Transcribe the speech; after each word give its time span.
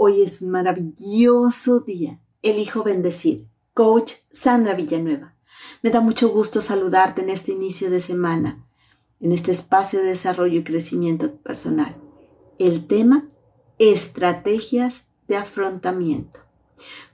Hoy 0.00 0.22
es 0.22 0.42
un 0.42 0.50
maravilloso 0.50 1.80
día. 1.80 2.20
Elijo 2.42 2.84
bendecir. 2.84 3.48
Coach 3.74 4.12
Sandra 4.30 4.74
Villanueva. 4.74 5.34
Me 5.82 5.90
da 5.90 6.00
mucho 6.00 6.28
gusto 6.28 6.62
saludarte 6.62 7.22
en 7.22 7.30
este 7.30 7.50
inicio 7.50 7.90
de 7.90 7.98
semana, 7.98 8.64
en 9.18 9.32
este 9.32 9.50
espacio 9.50 9.98
de 9.98 10.06
desarrollo 10.06 10.60
y 10.60 10.62
crecimiento 10.62 11.34
personal. 11.38 12.00
El 12.60 12.86
tema, 12.86 13.28
estrategias 13.80 15.06
de 15.26 15.34
afrontamiento. 15.34 16.42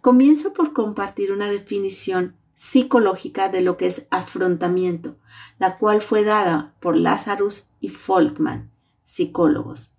Comienzo 0.03 0.53
por 0.53 0.75
compartir 0.75 1.32
una 1.32 1.48
definición 1.48 2.37
psicológica 2.55 3.48
de 3.48 3.62
lo 3.62 3.79
que 3.79 3.87
es 3.87 4.05
afrontamiento, 4.11 5.16
la 5.59 5.79
cual 5.79 6.03
fue 6.03 6.23
dada 6.23 6.75
por 6.80 6.98
Lazarus 6.98 7.71
y 7.80 7.89
Folkman, 7.89 8.71
psicólogos 9.05 9.95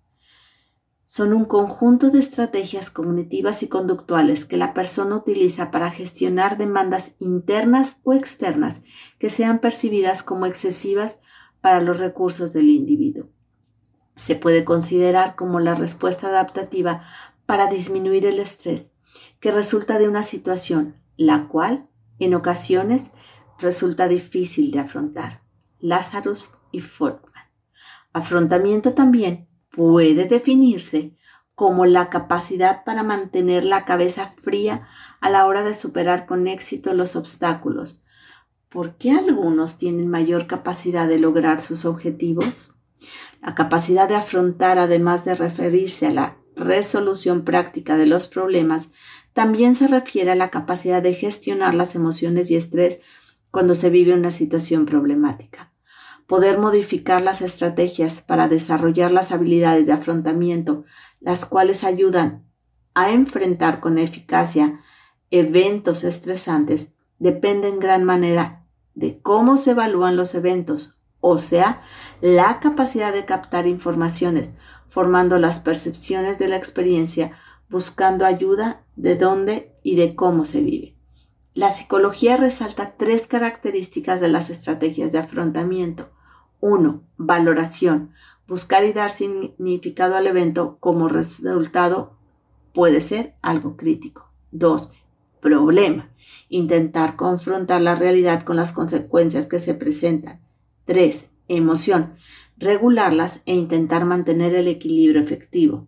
son 1.08 1.32
un 1.32 1.44
conjunto 1.44 2.10
de 2.10 2.18
estrategias 2.18 2.90
cognitivas 2.90 3.62
y 3.62 3.68
conductuales 3.68 4.44
que 4.44 4.56
la 4.56 4.74
persona 4.74 5.14
utiliza 5.14 5.70
para 5.70 5.92
gestionar 5.92 6.58
demandas 6.58 7.12
internas 7.20 8.00
o 8.02 8.12
externas 8.12 8.80
que 9.20 9.30
sean 9.30 9.60
percibidas 9.60 10.24
como 10.24 10.46
excesivas 10.46 11.20
para 11.60 11.80
los 11.80 12.00
recursos 12.00 12.52
del 12.52 12.70
individuo. 12.70 13.28
Se 14.16 14.34
puede 14.34 14.64
considerar 14.64 15.36
como 15.36 15.60
la 15.60 15.76
respuesta 15.76 16.26
adaptativa 16.26 17.06
para 17.46 17.68
disminuir 17.68 18.26
el 18.26 18.40
estrés 18.40 18.90
que 19.38 19.52
resulta 19.52 20.00
de 20.00 20.08
una 20.08 20.24
situación, 20.24 20.96
la 21.16 21.46
cual, 21.46 21.88
en 22.18 22.34
ocasiones, 22.34 23.12
resulta 23.60 24.08
difícil 24.08 24.72
de 24.72 24.80
afrontar. 24.80 25.42
Lazarus 25.78 26.50
y 26.72 26.80
Fortman. 26.80 27.44
Afrontamiento 28.12 28.94
también 28.94 29.48
puede 29.76 30.24
definirse 30.24 31.12
como 31.54 31.86
la 31.86 32.10
capacidad 32.10 32.82
para 32.84 33.02
mantener 33.02 33.64
la 33.64 33.84
cabeza 33.84 34.34
fría 34.40 34.88
a 35.20 35.30
la 35.30 35.46
hora 35.46 35.62
de 35.62 35.74
superar 35.74 36.26
con 36.26 36.48
éxito 36.48 36.92
los 36.94 37.14
obstáculos. 37.14 38.02
¿Por 38.68 38.96
qué 38.96 39.12
algunos 39.12 39.78
tienen 39.78 40.08
mayor 40.08 40.46
capacidad 40.46 41.06
de 41.06 41.18
lograr 41.18 41.60
sus 41.60 41.84
objetivos? 41.84 42.76
La 43.40 43.54
capacidad 43.54 44.08
de 44.08 44.16
afrontar, 44.16 44.78
además 44.78 45.24
de 45.24 45.34
referirse 45.34 46.06
a 46.06 46.10
la 46.10 46.36
resolución 46.56 47.44
práctica 47.44 47.96
de 47.96 48.06
los 48.06 48.28
problemas, 48.28 48.90
también 49.34 49.76
se 49.76 49.88
refiere 49.88 50.32
a 50.32 50.36
la 50.36 50.50
capacidad 50.50 51.02
de 51.02 51.14
gestionar 51.14 51.74
las 51.74 51.94
emociones 51.94 52.50
y 52.50 52.56
estrés 52.56 53.00
cuando 53.50 53.74
se 53.74 53.90
vive 53.90 54.14
una 54.14 54.30
situación 54.30 54.86
problemática 54.86 55.72
poder 56.26 56.58
modificar 56.58 57.22
las 57.22 57.40
estrategias 57.40 58.20
para 58.20 58.48
desarrollar 58.48 59.10
las 59.10 59.32
habilidades 59.32 59.86
de 59.86 59.92
afrontamiento, 59.92 60.84
las 61.20 61.46
cuales 61.46 61.84
ayudan 61.84 62.46
a 62.94 63.10
enfrentar 63.10 63.80
con 63.80 63.98
eficacia 63.98 64.80
eventos 65.30 66.04
estresantes, 66.04 66.92
depende 67.18 67.68
en 67.68 67.78
gran 67.78 68.04
manera 68.04 68.66
de 68.94 69.20
cómo 69.20 69.56
se 69.56 69.72
evalúan 69.72 70.16
los 70.16 70.34
eventos, 70.34 70.98
o 71.20 71.38
sea, 71.38 71.82
la 72.20 72.60
capacidad 72.60 73.12
de 73.12 73.24
captar 73.24 73.66
informaciones, 73.66 74.52
formando 74.88 75.38
las 75.38 75.60
percepciones 75.60 76.38
de 76.38 76.48
la 76.48 76.56
experiencia, 76.56 77.32
buscando 77.68 78.24
ayuda 78.24 78.84
de 78.96 79.16
dónde 79.16 79.76
y 79.82 79.96
de 79.96 80.14
cómo 80.14 80.44
se 80.44 80.60
vive. 80.60 80.96
La 81.52 81.70
psicología 81.70 82.36
resalta 82.36 82.96
tres 82.96 83.26
características 83.26 84.20
de 84.20 84.28
las 84.28 84.50
estrategias 84.50 85.12
de 85.12 85.18
afrontamiento. 85.18 86.10
1. 86.66 87.00
Valoración. 87.16 88.10
Buscar 88.48 88.82
y 88.82 88.92
dar 88.92 89.10
significado 89.10 90.16
al 90.16 90.26
evento 90.26 90.78
como 90.80 91.08
resultado 91.08 92.16
puede 92.74 93.00
ser 93.00 93.36
algo 93.40 93.76
crítico. 93.76 94.32
2. 94.50 94.90
Problema. 95.40 96.10
Intentar 96.48 97.14
confrontar 97.14 97.82
la 97.82 97.94
realidad 97.94 98.42
con 98.42 98.56
las 98.56 98.72
consecuencias 98.72 99.46
que 99.46 99.60
se 99.60 99.74
presentan. 99.74 100.40
3. 100.86 101.30
Emoción. 101.46 102.16
Regularlas 102.56 103.42
e 103.46 103.54
intentar 103.54 104.04
mantener 104.04 104.56
el 104.56 104.66
equilibrio 104.66 105.22
efectivo. 105.22 105.86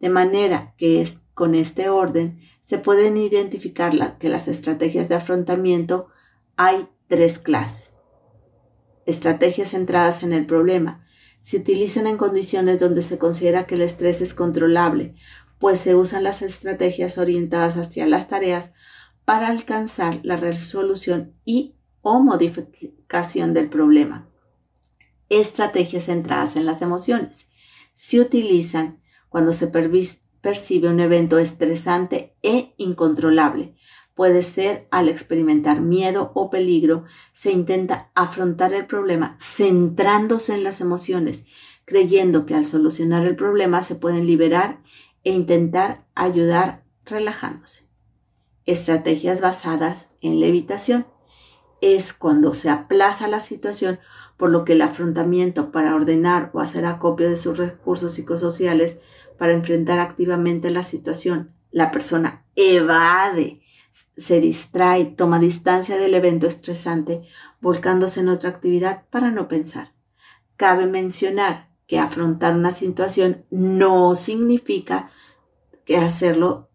De 0.00 0.08
manera 0.08 0.74
que 0.76 1.08
con 1.34 1.54
este 1.54 1.88
orden 1.88 2.40
se 2.64 2.78
pueden 2.78 3.16
identificar 3.16 4.18
que 4.18 4.28
las 4.28 4.48
estrategias 4.48 5.08
de 5.08 5.14
afrontamiento 5.14 6.08
hay 6.56 6.88
tres 7.06 7.38
clases 7.38 7.95
estrategias 9.06 9.70
centradas 9.70 10.22
en 10.22 10.32
el 10.32 10.46
problema. 10.46 11.06
Se 11.40 11.58
utilizan 11.58 12.06
en 12.06 12.16
condiciones 12.16 12.78
donde 12.78 13.02
se 13.02 13.18
considera 13.18 13.66
que 13.66 13.76
el 13.76 13.82
estrés 13.82 14.20
es 14.20 14.34
controlable, 14.34 15.14
pues 15.58 15.78
se 15.78 15.94
usan 15.94 16.24
las 16.24 16.42
estrategias 16.42 17.18
orientadas 17.18 17.76
hacia 17.76 18.06
las 18.06 18.28
tareas 18.28 18.72
para 19.24 19.48
alcanzar 19.48 20.20
la 20.22 20.36
resolución 20.36 21.34
y 21.44 21.74
o 22.02 22.20
modificación 22.20 23.54
del 23.54 23.68
problema. 23.68 24.28
Estrategias 25.28 26.04
centradas 26.04 26.56
en 26.56 26.66
las 26.66 26.82
emociones. 26.82 27.48
Se 27.94 28.20
utilizan 28.20 29.00
cuando 29.28 29.52
se 29.52 29.66
percibe 29.66 30.88
un 30.88 31.00
evento 31.00 31.38
estresante 31.38 32.36
e 32.42 32.74
incontrolable, 32.76 33.74
Puede 34.16 34.42
ser 34.42 34.88
al 34.90 35.10
experimentar 35.10 35.82
miedo 35.82 36.32
o 36.34 36.48
peligro, 36.48 37.04
se 37.34 37.52
intenta 37.52 38.10
afrontar 38.14 38.72
el 38.72 38.86
problema 38.86 39.36
centrándose 39.38 40.54
en 40.54 40.64
las 40.64 40.80
emociones, 40.80 41.44
creyendo 41.84 42.46
que 42.46 42.54
al 42.54 42.64
solucionar 42.64 43.26
el 43.28 43.36
problema 43.36 43.82
se 43.82 43.94
pueden 43.94 44.26
liberar 44.26 44.80
e 45.22 45.32
intentar 45.32 46.06
ayudar 46.14 46.82
relajándose. 47.04 47.90
Estrategias 48.64 49.42
basadas 49.42 50.12
en 50.22 50.40
la 50.40 50.46
evitación 50.46 51.06
es 51.82 52.14
cuando 52.14 52.54
se 52.54 52.70
aplaza 52.70 53.28
la 53.28 53.40
situación 53.40 53.98
por 54.38 54.48
lo 54.48 54.64
que 54.64 54.72
el 54.72 54.80
afrontamiento 54.80 55.72
para 55.72 55.94
ordenar 55.94 56.50
o 56.54 56.60
hacer 56.60 56.86
acopio 56.86 57.28
de 57.28 57.36
sus 57.36 57.58
recursos 57.58 58.14
psicosociales 58.14 58.98
para 59.36 59.52
enfrentar 59.52 59.98
activamente 59.98 60.70
la 60.70 60.84
situación, 60.84 61.52
la 61.70 61.90
persona 61.90 62.46
evade 62.54 63.60
se 64.16 64.40
distrae, 64.40 65.06
toma 65.06 65.38
distancia 65.38 65.96
del 65.96 66.14
evento 66.14 66.46
estresante, 66.46 67.22
volcándose 67.60 68.20
en 68.20 68.28
otra 68.28 68.50
actividad 68.50 69.04
para 69.10 69.30
no 69.30 69.48
pensar. 69.48 69.92
Cabe 70.56 70.86
mencionar 70.86 71.70
que 71.86 71.98
afrontar 71.98 72.54
una 72.54 72.70
situación 72.70 73.44
no 73.50 74.14
significa 74.14 75.10
que 75.84 75.98
hacerlo 75.98 76.70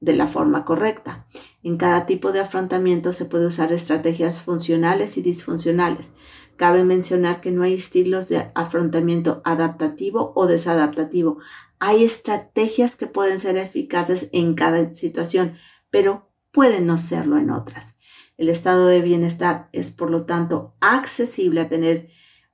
de 0.00 0.16
la 0.16 0.26
forma 0.26 0.64
correcta. 0.64 1.26
En 1.62 1.76
cada 1.76 2.06
tipo 2.06 2.32
de 2.32 2.40
afrontamiento 2.40 3.12
se 3.12 3.24
puede 3.24 3.46
usar 3.46 3.72
estrategias 3.72 4.40
funcionales 4.40 5.16
y 5.16 5.22
disfuncionales. 5.22 6.10
Cabe 6.56 6.84
mencionar 6.84 7.40
que 7.40 7.50
no 7.50 7.62
hay 7.62 7.74
estilos 7.74 8.28
de 8.28 8.50
afrontamiento 8.54 9.42
adaptativo 9.44 10.32
o 10.34 10.46
desadaptativo. 10.46 11.38
Hay 11.78 12.04
estrategias 12.04 12.96
que 12.96 13.06
pueden 13.06 13.38
ser 13.38 13.56
eficaces 13.56 14.30
en 14.32 14.54
cada 14.54 14.92
situación, 14.94 15.56
pero 15.90 16.30
puede 16.56 16.80
no 16.80 16.96
serlo 16.96 17.36
en 17.36 17.50
otras. 17.50 17.98
El 18.38 18.48
estado 18.48 18.86
de 18.86 19.02
bienestar 19.02 19.68
es, 19.72 19.90
por 19.90 20.10
lo 20.10 20.24
tanto, 20.24 20.74
accesible 20.80 21.60
a 21.60 21.68
tener 21.68 22.08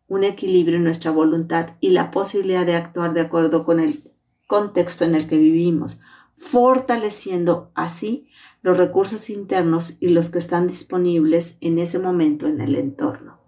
un 0.09 0.25
equilibrio 0.25 0.79
en 0.79 0.83
nuestra 0.83 1.13
voluntad 1.13 1.77
y 1.79 1.91
la 1.91 2.11
posibilidad 2.11 2.67
de 2.67 2.75
actuar 2.75 3.15
de 3.15 3.21
acuerdo 3.21 3.65
con 3.65 3.79
el 3.79 4.13
contexto 4.49 5.05
en 5.05 5.15
el 5.15 5.29
que 5.29 5.39
vivimos, 5.39 6.01
fortaleciendo 6.35 7.71
así 7.77 8.27
los 8.61 8.77
recursos 8.77 9.31
internos 9.31 9.99
y 10.01 10.09
los 10.09 10.31
que 10.31 10.41
están 10.41 10.67
disponibles 10.67 11.57
en 11.61 11.79
ese 11.79 12.01
momento 12.01 12.49
en 12.49 12.61
el 12.61 12.75
entorno. 12.75 13.39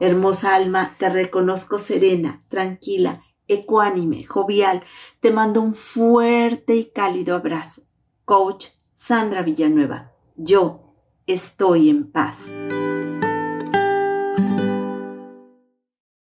Hermosa 0.00 0.56
alma, 0.56 0.96
te 0.98 1.08
reconozco 1.08 1.78
serena, 1.78 2.44
tranquila, 2.48 3.22
ecuánime, 3.46 4.24
jovial. 4.24 4.82
Te 5.20 5.30
mando 5.30 5.60
un 5.60 5.72
fuerte 5.72 6.74
y 6.74 6.86
cálido 6.86 7.36
abrazo. 7.36 7.82
Coach 8.24 8.70
Sandra 8.96 9.42
Villanueva, 9.42 10.12
yo 10.36 10.94
estoy 11.26 11.90
en 11.90 12.12
paz. 12.12 12.48